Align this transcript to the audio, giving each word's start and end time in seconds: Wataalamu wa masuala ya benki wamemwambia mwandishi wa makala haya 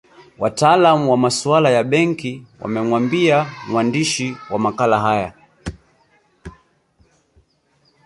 Wataalamu 0.37 1.11
wa 1.11 1.17
masuala 1.17 1.69
ya 1.69 1.83
benki 1.83 2.43
wamemwambia 2.59 3.45
mwandishi 3.69 4.37
wa 4.49 4.59
makala 4.59 4.99
haya 4.99 5.33